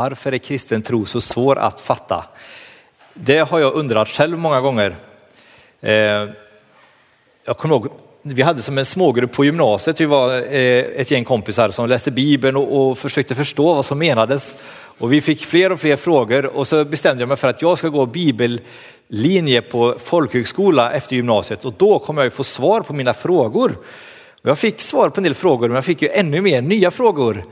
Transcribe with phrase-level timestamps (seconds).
[0.00, 2.24] Varför är kristen tro så svår att fatta?
[3.14, 4.96] Det har jag undrat själv många gånger.
[5.80, 5.92] Eh,
[7.44, 7.88] jag kommer ihåg,
[8.22, 12.10] vi hade som en smågrupp på gymnasiet, vi var eh, ett gäng kompisar som läste
[12.10, 14.56] Bibeln och försökte förstå vad som menades.
[14.98, 17.78] Och vi fick fler och fler frågor och så bestämde jag mig för att jag
[17.78, 23.14] ska gå bibellinje på folkhögskola efter gymnasiet och då kommer jag få svar på mina
[23.14, 23.76] frågor.
[24.42, 27.44] Jag fick svar på en del frågor men jag fick ju ännu mer nya frågor.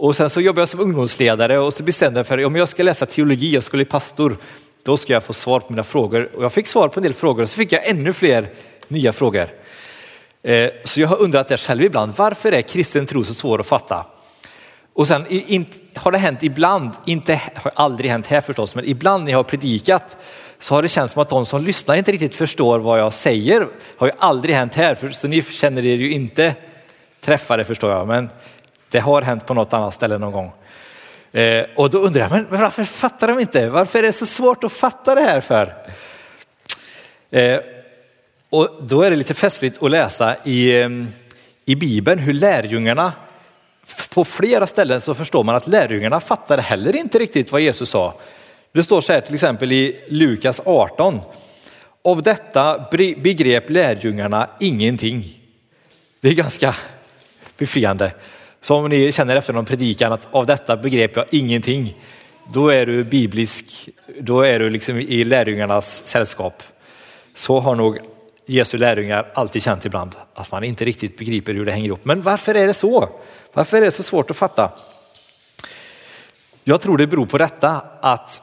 [0.00, 2.68] Och sen så jobbade jag som ungdomsledare och så bestämde jag för att om jag
[2.68, 4.36] ska läsa teologi, jag ska bli pastor,
[4.82, 6.30] då ska jag få svar på mina frågor.
[6.36, 8.48] Och jag fick svar på en del frågor och så fick jag ännu fler
[8.88, 9.48] nya frågor.
[10.42, 13.66] Eh, så jag har undrat det själv ibland, varför är kristen tro så svår att
[13.66, 14.06] fatta?
[14.92, 15.26] Och sen
[15.94, 19.44] har det hänt ibland, inte, har aldrig hänt här förstås, men ibland när jag har
[19.44, 20.16] predikat
[20.58, 23.60] så har det känts som att de som lyssnar inte riktigt förstår vad jag säger.
[23.60, 26.54] Det har ju aldrig hänt här, så ni känner er ju inte
[27.20, 28.28] träffade förstår jag, men
[28.90, 30.52] det har hänt på något annat ställe någon gång.
[31.32, 33.68] Eh, och då undrar jag, men varför fattar de inte?
[33.68, 35.74] Varför är det så svårt att fatta det här för?
[37.30, 37.60] Eh,
[38.50, 41.08] och då är det lite festligt att läsa i, ehm,
[41.64, 43.12] i Bibeln hur lärjungarna,
[44.14, 48.14] på flera ställen så förstår man att lärjungarna fattade heller inte riktigt vad Jesus sa.
[48.72, 51.20] Det står så här till exempel i Lukas 18.
[52.04, 55.40] Av detta begrep lärjungarna ingenting.
[56.20, 56.74] Det är ganska
[57.58, 58.12] befriande.
[58.60, 61.96] Så om ni känner efter någon predikan att av detta begrep jag ingenting,
[62.52, 63.88] då är du biblisk,
[64.20, 66.62] då är du liksom i lärjungarnas sällskap.
[67.34, 67.98] Så har nog
[68.46, 72.04] Jesu lärjungar alltid känt ibland, att man inte riktigt begriper hur det hänger ihop.
[72.04, 73.08] Men varför är det så?
[73.52, 74.72] Varför är det så svårt att fatta?
[76.64, 78.42] Jag tror det beror på detta att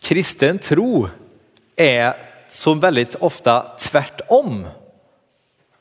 [0.00, 1.08] kristen tro
[1.76, 2.14] är
[2.48, 4.66] så väldigt ofta tvärtom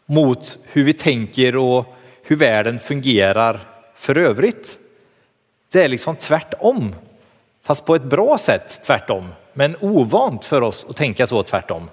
[0.05, 1.85] mot hur vi tänker och
[2.23, 3.70] hur världen fungerar
[4.01, 4.79] för övrigt.
[5.71, 6.95] Det är liksom tvärtom,
[7.63, 11.89] fast på ett bra sätt tvärtom, men ovant för oss att tänka så tvärtom.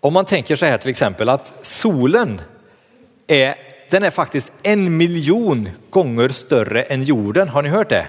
[0.00, 2.40] Om man tänker så här till exempel att solen
[3.26, 3.54] är,
[3.90, 7.48] den är faktiskt en miljon gånger större än jorden.
[7.48, 8.06] Har ni hört det?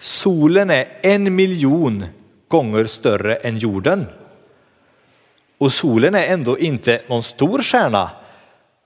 [0.00, 2.06] Solen är en miljon
[2.48, 4.06] gånger större än jorden.
[5.58, 8.10] Och solen är ändå inte någon stor stjärna,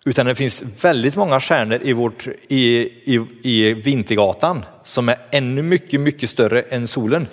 [0.07, 2.67] utan det finns väldigt många stjärnor i, vårt, i,
[3.15, 7.27] i, i Vintergatan som är ännu mycket, mycket större än solen.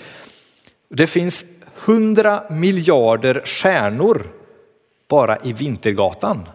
[0.89, 1.45] Det finns
[1.75, 4.28] hundra miljarder stjärnor
[5.09, 6.50] bara i Vintergatan.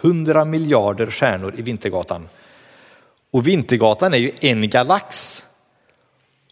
[0.00, 2.28] Hundra miljarder stjärnor i Vintergatan.
[3.30, 5.42] Och Vintergatan är ju en galax.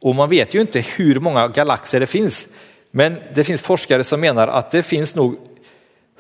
[0.01, 2.49] Och man vet ju inte hur många galaxer det finns.
[2.91, 5.37] Men det finns forskare som menar att det finns nog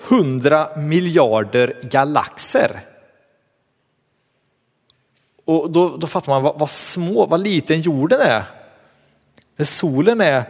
[0.08, 2.80] 100 miljarder galaxer.
[5.44, 8.44] Och då, då fattar man vad, vad, små, vad liten jorden är.
[9.56, 10.44] När solen är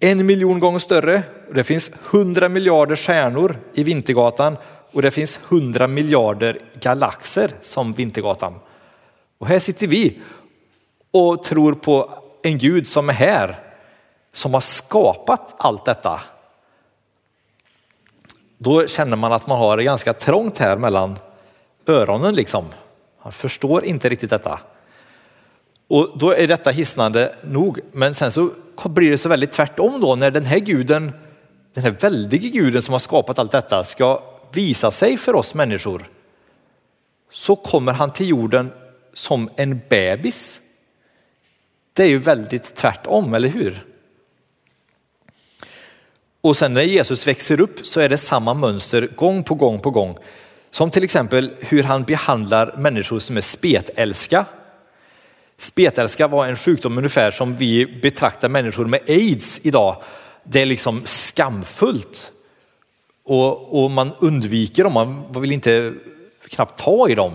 [0.00, 1.22] en miljon gånger större.
[1.48, 4.56] och Det finns 100 miljarder stjärnor i Vintergatan
[4.92, 8.54] och det finns 100 miljarder galaxer som Vintergatan.
[9.38, 10.18] Och här sitter vi
[11.10, 12.10] och tror på
[12.42, 13.58] en Gud som är här,
[14.32, 16.20] som har skapat allt detta.
[18.58, 21.18] Då känner man att man har det ganska trångt här mellan
[21.86, 22.64] öronen liksom.
[23.22, 24.60] Man förstår inte riktigt detta.
[25.88, 28.50] Och då är detta hisnande nog, men sen så
[28.84, 31.12] blir det så väldigt tvärtom då när den här guden,
[31.74, 34.22] den här väldige guden som har skapat allt detta ska
[34.52, 36.10] visa sig för oss människor.
[37.32, 38.72] Så kommer han till jorden
[39.14, 40.60] som en bebis.
[41.92, 43.84] Det är ju väldigt tvärtom, eller hur?
[46.46, 49.90] Och sen när Jesus växer upp så är det samma mönster gång på gång på
[49.90, 50.18] gång.
[50.70, 54.44] Som till exempel hur han behandlar människor som är spetälska.
[55.58, 60.02] Spetälska var en sjukdom ungefär som vi betraktar människor med aids idag.
[60.44, 62.32] Det är liksom skamfullt.
[63.24, 65.94] Och, och man undviker dem, man vill inte
[66.48, 67.32] knappt ta i dem.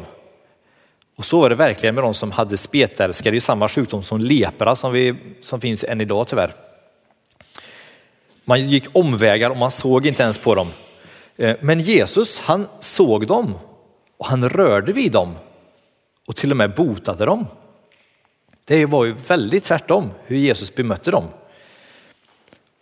[1.16, 3.32] Och så var det verkligen med de som hade spetälska.
[3.32, 6.71] Det är samma sjukdom som lepra som, vi, som finns än idag tyvärr.
[8.46, 10.68] Man gick omvägar och man såg inte ens på dem.
[11.38, 13.54] Eh, men Jesus, han såg dem
[14.18, 15.36] och han rörde vid dem
[16.28, 17.46] och till och med botade dem.
[18.66, 21.24] Det var ju väldigt tvärtom hur Jesus bemötte dem.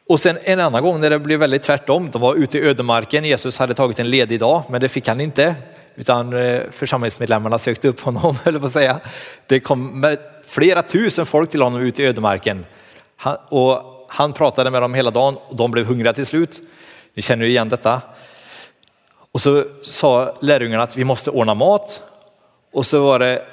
[0.08, 3.26] Och sen en annan gång när det blev väldigt tvärtom, de var ute i ödemarken,
[3.26, 5.56] Jesus hade tagit en ledig dag, men det fick han inte,
[5.96, 9.00] utan eh, församlingsmedlemmarna sökte upp honom, eller på att säga.
[9.48, 12.66] Det kom flera tusen folk till honom ute i ödemarken.
[13.50, 16.62] och han pratade med dem hela dagen och de blev hungriga till slut.
[17.14, 18.02] Ni känner ju igen detta.
[19.32, 22.04] Och så sa lärjungarna att vi måste ordna mat.
[22.74, 23.46] Och så var det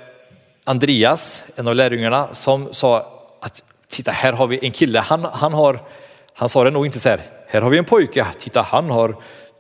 [0.64, 5.53] Andreas, en av lärjungarna, som sa att titta här har vi en kille, han, han,
[5.53, 5.81] har,
[6.35, 9.17] han sa det nog inte så här, här har vi en pojke, titta han har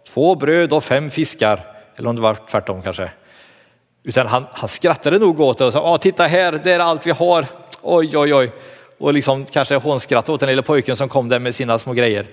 [0.08, 1.60] två bröd och fem fiskar,
[1.96, 3.10] eller om det var tvärtom kanske.
[4.02, 7.10] Utan han, han skrattade nog åt det och sa, titta här, det är allt vi
[7.10, 7.46] har,
[7.82, 8.52] oj oj oj.
[8.98, 12.26] Och liksom kanske hånskrattade åt den lilla pojken som kom där med sina små grejer.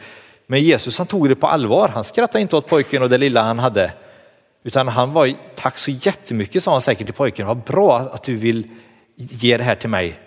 [0.48, 3.42] Men Jesus han tog det på allvar, han skrattade inte åt pojken och det lilla
[3.42, 3.92] han hade.
[4.64, 8.36] Utan han var, tack så jättemycket sa han säkert till pojken, vad bra att du
[8.36, 8.68] vill
[9.16, 10.20] ge det här till mig.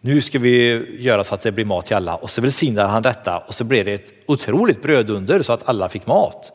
[0.00, 2.14] Nu ska vi göra så att det blir mat till alla.
[2.14, 5.88] Och så välsignar han detta och så blev det ett otroligt brödunder så att alla
[5.88, 6.52] fick mat.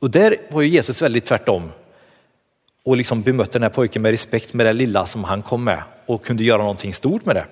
[0.00, 1.72] Och där var ju Jesus väldigt tvärtom
[2.84, 5.82] och liksom bemötte den här pojken med respekt med det lilla som han kom med
[6.06, 7.46] och kunde göra någonting stort med det.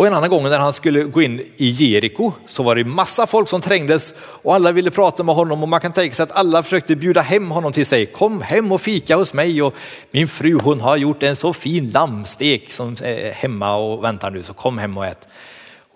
[0.00, 3.26] Och en annan gång när han skulle gå in i Jeriko så var det massa
[3.26, 6.32] folk som trängdes och alla ville prata med honom och man kan tänka sig att
[6.32, 8.06] alla försökte bjuda hem honom till sig.
[8.06, 9.74] Kom hem och fika hos mig och
[10.10, 14.42] min fru hon har gjort en så fin lammstek som är hemma och väntar nu
[14.42, 15.28] så kom hem och ät.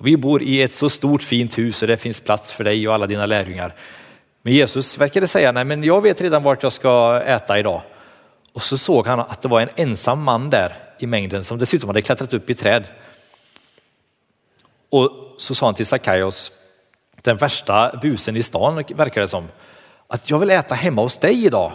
[0.01, 2.95] vi bor i ett så stort fint hus och det finns plats för dig och
[2.95, 3.75] alla dina lärjungar.
[4.43, 7.83] Men Jesus verkade säga, nej men jag vet redan vart jag ska äta idag.
[8.53, 11.89] Och så såg han att det var en ensam man där i mängden som dessutom
[11.89, 12.87] hade klättrat upp i träd.
[14.95, 16.53] Och så sa han till Sackaios,
[17.23, 19.49] den värsta busen i stan verkar det som,
[20.07, 21.73] att jag vill äta hemma hos dig idag.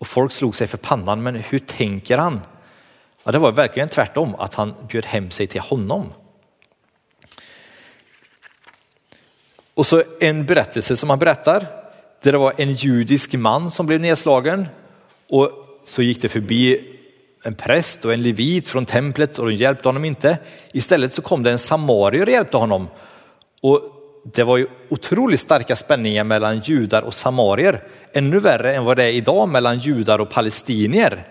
[0.00, 2.40] Och folk slog sig för pannan, men hur tänker han?
[3.24, 6.12] Ja, det var verkligen tvärtom, att han bjöd hem sig till honom.
[9.74, 11.66] Och så en berättelse som han berättar,
[12.22, 14.68] där det var en judisk man som blev nedslagen
[15.28, 15.50] och
[15.84, 16.88] så gick det förbi
[17.42, 20.38] en präst och en levit från templet och de hjälpte honom inte.
[20.72, 22.88] Istället så kom det en samarier och hjälpte honom.
[23.60, 23.80] Och
[24.24, 27.82] det var ju otroligt starka spänningar mellan judar och samarier.
[28.12, 31.26] Ännu värre än vad det är idag mellan judar och palestinier.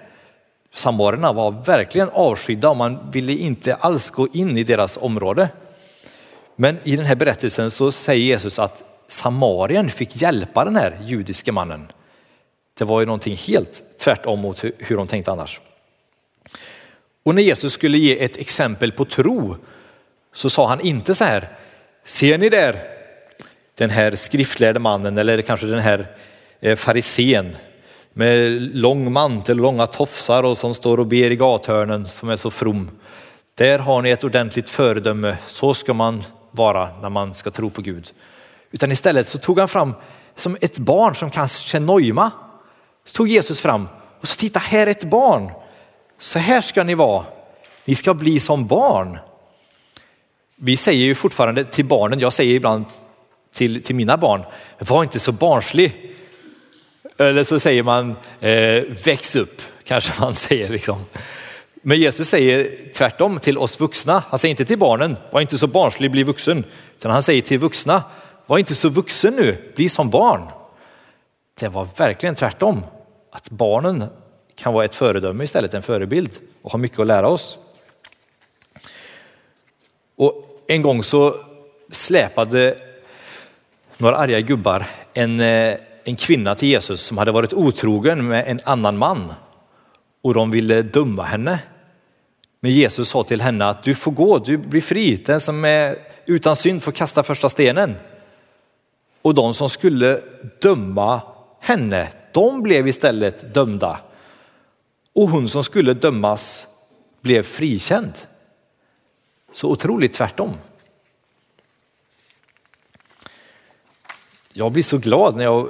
[0.73, 5.49] Samarierna var verkligen avskydda och man ville inte alls gå in i deras område.
[6.55, 11.51] Men i den här berättelsen så säger Jesus att Samarien fick hjälpa den här judiske
[11.51, 11.87] mannen.
[12.77, 15.59] Det var ju någonting helt tvärtom mot hur de tänkte annars.
[17.23, 19.55] Och när Jesus skulle ge ett exempel på tro
[20.33, 21.47] så sa han inte så här,
[22.05, 22.79] ser ni där
[23.77, 25.97] den här skriftlärde mannen eller kanske den här
[26.61, 27.55] farisen farisén
[28.13, 32.35] med lång mantel och långa tofsar och som står och ber i gathörnen som är
[32.35, 32.91] så from.
[33.55, 37.81] Där har ni ett ordentligt föredöme, så ska man vara när man ska tro på
[37.81, 38.11] Gud.
[38.71, 39.93] Utan istället så tog han fram
[40.35, 42.31] som ett barn som kanske nojma.
[43.05, 43.87] Så tog Jesus fram
[44.21, 45.51] och så titta här är ett barn.
[46.21, 47.25] Så här ska ni vara.
[47.85, 49.17] Ni ska bli som barn.
[50.55, 52.85] Vi säger ju fortfarande till barnen, jag säger ibland
[53.53, 54.43] till, till mina barn,
[54.79, 56.15] var inte så barnslig.
[57.17, 60.69] Eller så säger man eh, väx upp, kanske man säger.
[60.69, 61.05] Liksom.
[61.81, 64.23] Men Jesus säger tvärtom till oss vuxna.
[64.29, 66.65] Han säger inte till barnen, var inte så barnslig, bli vuxen.
[66.97, 68.03] Utan han säger till vuxna,
[68.45, 70.47] var inte så vuxen nu, bli som barn.
[71.59, 72.85] Det var verkligen tvärtom.
[73.31, 74.09] Att barnen
[74.61, 76.31] kan vara ett föredöme istället, en förebild
[76.61, 77.57] och ha mycket att lära oss.
[80.15, 81.35] Och en gång så
[81.91, 82.77] släpade
[83.97, 88.59] några arga gubbar en, eh, en kvinna till Jesus som hade varit otrogen med en
[88.63, 89.33] annan man
[90.21, 91.59] och de ville döma henne.
[92.59, 95.15] Men Jesus sa till henne att du får gå, du blir fri.
[95.15, 97.95] Den som är utan synd får kasta första stenen.
[99.21, 100.19] Och de som skulle
[100.61, 101.21] döma
[101.59, 103.99] henne, de blev istället dömda.
[105.13, 106.67] Och hon som skulle dömas
[107.21, 108.13] blev frikänd.
[109.51, 110.53] Så otroligt tvärtom.
[114.53, 115.69] Jag blir så glad när jag,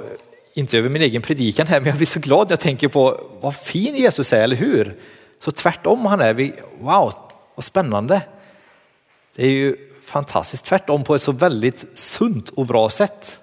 [0.54, 3.20] inte över min egen predikan här, men jag blir så glad när jag tänker på
[3.40, 5.00] vad fin Jesus är, eller hur?
[5.40, 6.34] Så tvärtom han är.
[6.34, 7.14] Vi, wow,
[7.54, 8.22] vad spännande.
[9.34, 13.40] Det är ju fantastiskt tvärtom på ett så väldigt sunt och bra sätt.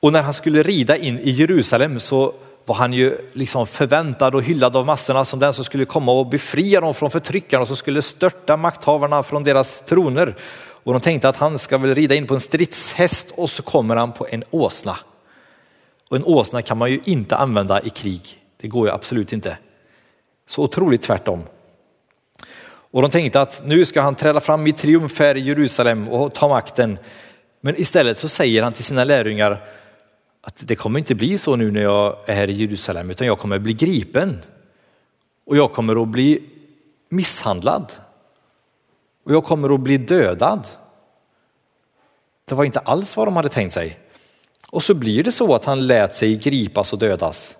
[0.00, 4.42] Och när han skulle rida in i Jerusalem så var han ju liksom förväntad och
[4.42, 7.76] hyllad av massorna som den som skulle komma och befria dem från förtryckarna och som
[7.76, 10.36] skulle störta makthavarna från deras troner.
[10.84, 13.96] Och de tänkte att han ska väl rida in på en stridshäst och så kommer
[13.96, 14.96] han på en åsna.
[16.08, 18.42] Och en åsna kan man ju inte använda i krig.
[18.60, 19.58] Det går ju absolut inte.
[20.48, 21.42] Så otroligt tvärtom.
[22.64, 26.34] Och de tänkte att nu ska han träda fram i triumf här i Jerusalem och
[26.34, 26.98] ta makten.
[27.60, 29.64] Men istället så säger han till sina lärjungar
[30.42, 33.38] att det kommer inte bli så nu när jag är här i Jerusalem utan jag
[33.38, 34.42] kommer bli gripen.
[35.46, 36.48] Och jag kommer att bli
[37.08, 37.92] misshandlad.
[39.24, 40.66] Och jag kommer att bli dödad.
[42.44, 43.98] Det var inte alls vad de hade tänkt sig.
[44.70, 47.56] Och så blir det så att han lät sig gripas och dödas.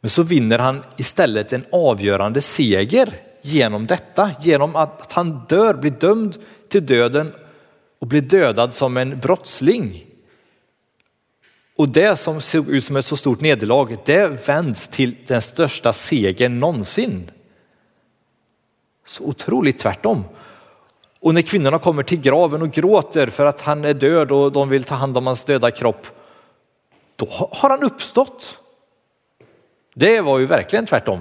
[0.00, 5.90] Men så vinner han istället en avgörande seger genom detta, genom att han dör, blir
[5.90, 6.36] dömd
[6.68, 7.32] till döden
[7.98, 10.11] och blir dödad som en brottsling.
[11.76, 15.92] Och det som såg ut som ett så stort nederlag, det vänds till den största
[15.92, 17.30] segern någonsin.
[19.06, 20.24] Så otroligt tvärtom.
[21.20, 24.68] Och när kvinnorna kommer till graven och gråter för att han är död och de
[24.68, 26.06] vill ta hand om hans döda kropp,
[27.16, 28.58] då har han uppstått.
[29.94, 31.20] Det var ju verkligen tvärtom.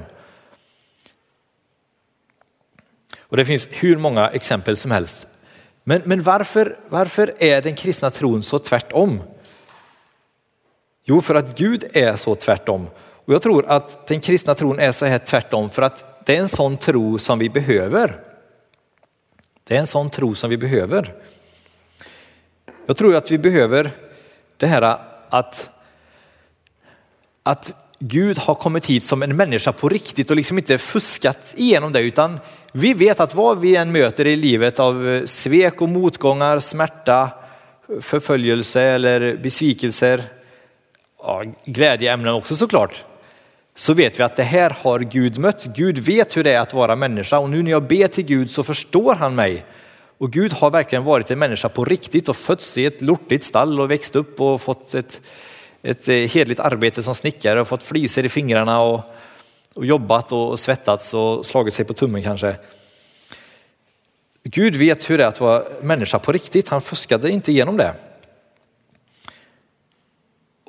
[3.20, 5.28] Och det finns hur många exempel som helst.
[5.84, 9.22] Men, men varför, varför är den kristna tron så tvärtom?
[11.04, 12.88] Jo, för att Gud är så tvärtom.
[13.26, 16.40] Och jag tror att den kristna tron är så här tvärtom för att det är
[16.40, 18.20] en sån tro som vi behöver.
[19.64, 21.14] Det är en sån tro som vi behöver.
[22.86, 23.92] Jag tror att vi behöver
[24.58, 24.98] det här
[25.30, 25.70] att,
[27.44, 31.92] att Gud har kommit hit som en människa på riktigt och liksom inte fuskat igenom
[31.92, 32.40] det utan
[32.74, 37.30] vi vet att vad vi än möter i livet av eh, svek och motgångar, smärta,
[38.02, 40.24] förföljelse eller besvikelser,
[41.24, 43.04] ja, glädjeämnen också såklart,
[43.76, 45.66] så vet vi att det här har Gud mött.
[45.76, 48.52] Gud vet hur det är att vara människa och nu när jag ber till Gud
[48.52, 49.66] så förstår han mig.
[50.18, 53.80] Och Gud har verkligen varit en människa på riktigt och fötts i ett lortigt stall
[53.80, 55.22] och växt upp och fått ett
[55.84, 59.02] ett eh, hedligt arbete som snickare och fått fliser i fingrarna och,
[59.74, 62.56] och jobbat och svettats och slagit sig på tummen kanske.
[64.44, 66.70] Gud vet hur det är att vara människa på riktigt.
[66.70, 67.94] Han fuskade inte igenom det.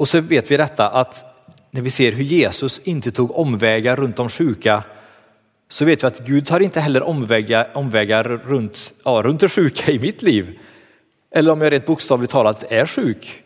[0.02, 1.24] Och så vet vi detta att
[1.70, 4.84] när vi ser hur Jesus inte tog omvägar runt de sjuka
[5.68, 9.92] så vet vi att Gud tar inte heller omvägar, omvägar runt, ja, runt det sjuka
[9.92, 10.58] i mitt liv.
[11.30, 13.42] Eller om jag rent bokstavligt talat är sjuk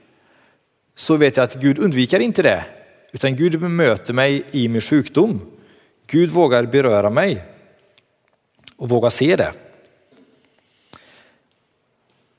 [0.94, 2.64] så vet jag att Gud undviker inte det,
[3.12, 5.40] utan Gud bemöter mig i min sjukdom.
[6.06, 7.44] Gud vågar beröra mig
[8.76, 9.52] och vågar se det.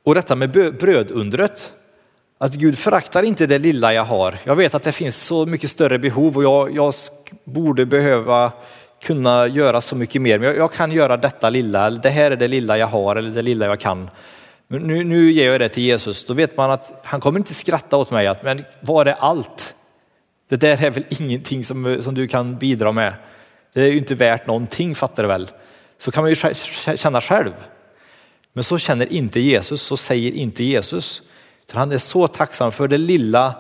[0.04, 1.74] Och detta med brödundret,
[2.38, 4.36] att Gud föraktar inte det lilla jag har.
[4.44, 6.94] Jag vet att det finns så mycket större behov och jag, jag
[7.44, 8.52] borde behöva
[9.02, 10.40] kunna göra så mycket mer.
[10.40, 13.30] Men jag, jag, kan göra detta lilla, det här är det lilla jag har eller
[13.30, 14.10] det lilla jag kan.
[14.68, 17.54] Men nu, nu ger jag det till Jesus, då vet man att han kommer inte
[17.54, 19.76] skratta åt mig, att, men var är allt?
[20.50, 23.14] Det där är väl ingenting som, som du kan bidra med.
[23.74, 25.50] Det är ju inte värt någonting fattar du väl?
[25.98, 26.36] Så kan man ju
[26.96, 27.52] känna själv.
[28.54, 31.22] Men så känner inte Jesus, så säger inte Jesus.
[31.72, 33.56] Han är så tacksam för det lilla,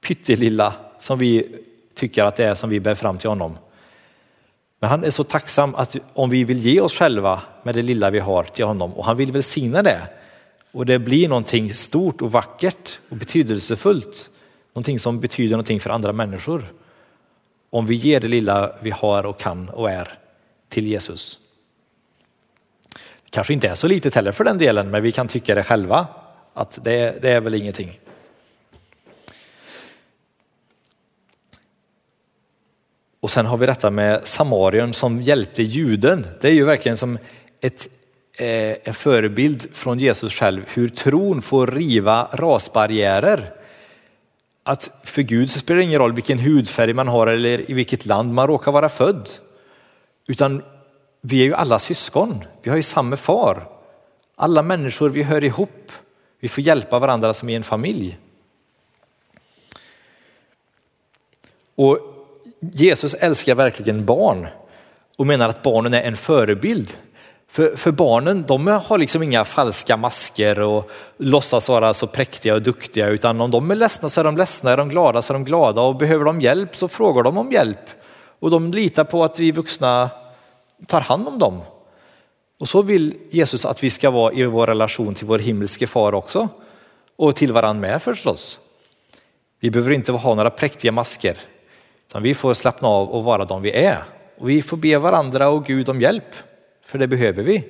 [0.00, 1.56] pyttelilla som vi
[1.94, 3.58] tycker att det är som vi bär fram till honom.
[4.80, 8.10] Men han är så tacksam att om vi vill ge oss själva med det lilla
[8.10, 10.00] vi har till honom och han vill välsigna det
[10.72, 14.30] och det blir någonting stort och vackert och betydelsefullt,
[14.74, 16.72] någonting som betyder någonting för andra människor.
[17.70, 20.18] Om vi ger det lilla vi har och kan och är
[20.68, 21.38] till Jesus.
[23.24, 25.62] Det kanske inte är så litet heller för den delen, men vi kan tycka det
[25.62, 26.06] själva
[26.56, 28.00] att det, det är väl ingenting.
[33.20, 36.26] Och sen har vi detta med Samarien som hjälpte juden.
[36.40, 37.18] Det är ju verkligen som
[37.60, 37.88] ett,
[38.38, 43.54] eh, en förebild från Jesus själv, hur tron får riva rasbarriärer.
[44.62, 48.06] Att för Gud så spelar det ingen roll vilken hudfärg man har eller i vilket
[48.06, 49.30] land man råkar vara född.
[50.26, 50.62] Utan
[51.20, 53.68] vi är ju alla syskon, vi har ju samma far.
[54.36, 55.92] Alla människor, vi hör ihop.
[56.40, 58.18] Vi får hjälpa varandra som i en familj.
[61.74, 61.98] Och
[62.60, 64.46] Jesus älskar verkligen barn
[65.16, 66.96] och menar att barnen är en förebild.
[67.48, 72.62] För, för barnen de har liksom inga falska masker och låtsas vara så präktiga och
[72.62, 75.34] duktiga utan om de är ledsna så är de ledsna, är de glada så är
[75.34, 77.90] de glada och behöver de hjälp så frågar de om hjälp.
[78.38, 80.10] Och de litar på att vi vuxna
[80.86, 81.60] tar hand om dem.
[82.58, 86.14] Och så vill Jesus att vi ska vara i vår relation till vår himmelske far
[86.14, 86.48] också.
[87.16, 88.58] Och till varandra med förstås.
[89.60, 91.36] Vi behöver inte ha några präktiga masker
[92.08, 94.02] utan vi får slappna av och vara de vi är.
[94.38, 96.34] Och vi får be varandra och Gud om hjälp,
[96.86, 97.64] för det behöver vi.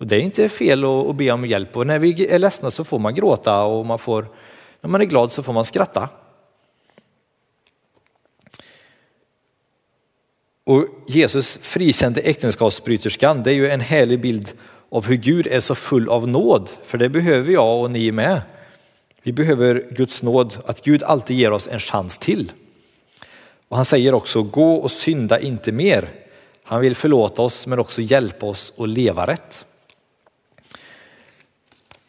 [0.00, 2.84] Och det är inte fel att be om hjälp och när vi är ledsna så
[2.84, 4.26] får man gråta och man får,
[4.80, 6.08] när man är glad så får man skratta.
[10.64, 14.52] Och Jesus frikände äktenskapsbryterskan, det är ju en härlig bild
[14.90, 18.42] av hur Gud är så full av nåd, för det behöver jag och ni med.
[19.22, 22.52] Vi behöver Guds nåd, att Gud alltid ger oss en chans till.
[23.68, 26.08] Och han säger också, gå och synda inte mer.
[26.62, 29.66] Han vill förlåta oss men också hjälpa oss att leva rätt.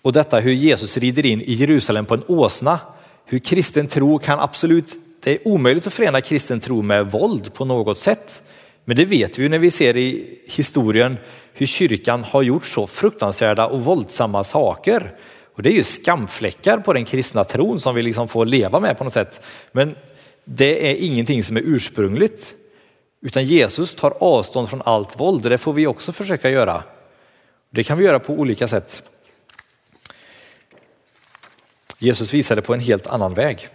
[0.01, 2.79] Och detta hur Jesus rider in i Jerusalem på en åsna,
[3.25, 7.65] hur kristen tro kan absolut det är omöjligt att förena kristen tro med våld på
[7.65, 8.43] något sätt.
[8.83, 11.17] Men det vet vi ju när vi ser i historien
[11.53, 15.15] hur kyrkan har gjort så fruktansvärda och våldsamma saker.
[15.55, 18.97] Och det är ju skamfläckar på den kristna tron som vi liksom får leva med
[18.97, 19.41] på något sätt.
[19.71, 19.95] Men
[20.43, 22.55] det är ingenting som är ursprungligt.
[23.21, 26.83] Utan Jesus tar avstånd från allt våld och det får vi också försöka göra.
[27.69, 29.03] Det kan vi göra på olika sätt.
[31.99, 33.69] Jesus visade på en helt annan väg.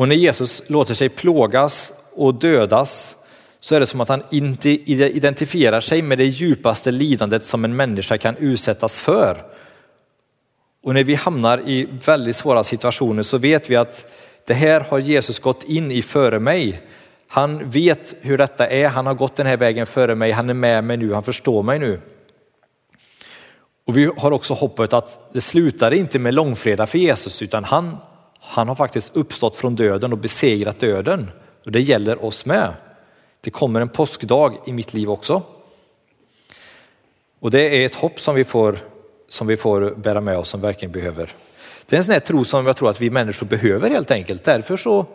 [0.00, 3.16] Och när Jesus låter sig plågas och dödas
[3.60, 7.76] så är det som att han inte identifierar sig med det djupaste lidandet som en
[7.76, 9.44] människa kan utsättas för.
[10.82, 14.12] Och när vi hamnar i väldigt svåra situationer så vet vi att
[14.46, 16.82] det här har Jesus gått in i före mig.
[17.28, 20.54] Han vet hur detta är, han har gått den här vägen före mig, han är
[20.54, 22.00] med mig nu, han förstår mig nu.
[23.86, 27.96] Och vi har också hoppet att det slutar inte med långfredag för Jesus utan han,
[28.40, 31.30] han har faktiskt uppstått från döden och besegrat döden.
[31.64, 32.72] Och det gäller oss med.
[33.40, 35.42] Det kommer en påskdag i mitt liv också.
[37.40, 38.78] Och det är ett hopp som vi får,
[39.28, 41.32] som vi får bära med oss som verkligen behöver.
[41.86, 44.44] Det är en sån här tro som jag tror att vi människor behöver helt enkelt.
[44.44, 45.06] Därför så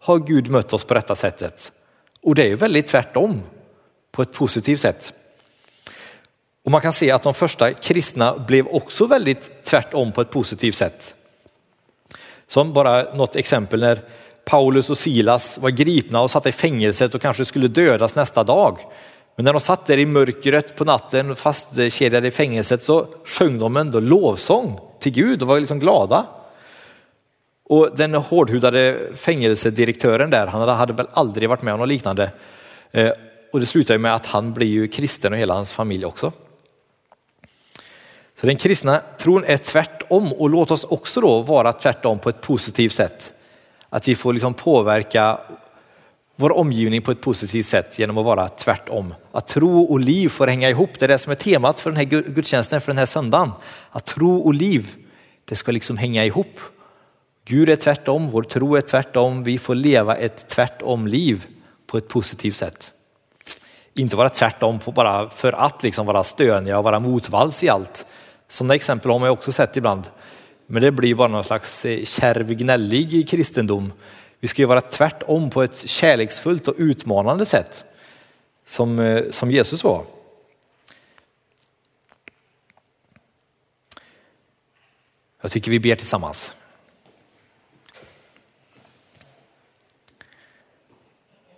[0.00, 1.72] har Gud mött oss på detta sättet.
[2.22, 3.42] Och det är ju väldigt tvärtom
[4.12, 5.12] på ett positivt sätt.
[6.64, 10.74] Och man kan se att de första kristna blev också väldigt tvärtom på ett positivt
[10.74, 11.14] sätt.
[12.50, 14.00] Som bara något exempel när
[14.44, 18.78] Paulus och Silas var gripna och satt i fängelset och kanske skulle dödas nästa dag.
[19.36, 23.76] Men när de satt där i mörkret på natten fastkedjade i fängelset så sjöng de
[23.76, 26.26] ändå lovsång till Gud och var liksom glada.
[27.64, 32.30] Och den hårdhudade fängelsedirektören där, han hade väl aldrig varit med om något liknande.
[32.90, 33.10] Eh,
[33.52, 36.32] och det slutar med att han blir ju kristen och hela hans familj också.
[38.40, 42.40] Så den kristna tron är tvärtom och låt oss också då vara tvärtom på ett
[42.40, 43.32] positivt sätt.
[43.88, 45.38] Att vi får liksom påverka
[46.36, 49.14] vår omgivning på ett positivt sätt genom att vara tvärtom.
[49.32, 50.90] Att tro och liv får hänga ihop.
[50.98, 53.50] Det är det som är temat för den här gudstjänsten för den här söndagen.
[53.90, 54.88] Att tro och liv,
[55.44, 56.60] det ska liksom hänga ihop.
[57.44, 59.44] Gud är tvärtom, vår tro är tvärtom.
[59.44, 61.46] Vi får leva ett tvärtom liv
[61.86, 62.92] på ett positivt sätt.
[63.94, 68.06] Inte vara tvärtom på bara för att liksom vara stöniga och vara motvalls i allt.
[68.50, 70.04] Sådana exempel har man också sett ibland.
[70.66, 73.92] Men det blir bara någon slags eh, kärv gnällig kristendom.
[74.40, 77.84] Vi ska ju vara tvärtom på ett kärleksfullt och utmanande sätt
[78.66, 80.04] som, eh, som Jesus var.
[85.40, 86.54] Jag tycker vi ber tillsammans.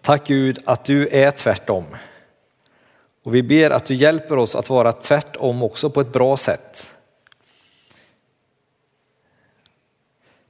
[0.00, 1.84] Tack Gud att du är tvärtom.
[3.22, 6.94] Och vi ber att du hjälper oss att vara tvärtom också på ett bra sätt.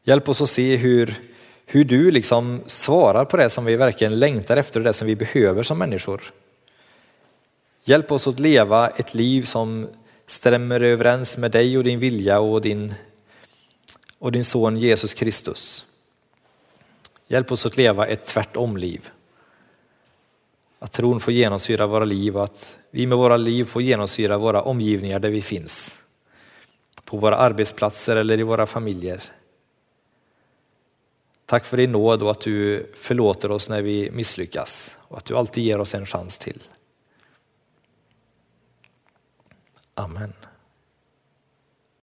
[0.04, 1.14] Hjälp oss att se hur,
[1.66, 5.16] hur du liksom svarar på det som vi verkligen längtar efter och det som vi
[5.16, 6.32] behöver som människor.
[7.84, 9.88] Hjälp oss att leva ett liv som
[10.26, 12.94] stämmer överens med dig och din vilja och din,
[14.18, 15.84] och din son Jesus Kristus.
[17.28, 19.10] Hjälp oss att leva ett tvärtom-liv.
[20.82, 24.62] Att tron får genomsyra våra liv och att vi med våra liv får genomsyra våra
[24.62, 25.98] omgivningar där vi finns.
[27.04, 29.22] På våra arbetsplatser eller i våra familjer.
[31.46, 35.36] Tack för din nåd och att du förlåter oss när vi misslyckas och att du
[35.36, 36.62] alltid ger oss en chans till.
[39.94, 40.32] Amen.